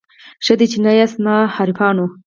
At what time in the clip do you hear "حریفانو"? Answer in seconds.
1.55-2.05